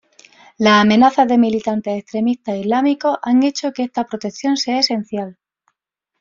[0.57, 5.37] Las amenazas de militantes extremistas islámicos han hecho que esta protección sea esencial.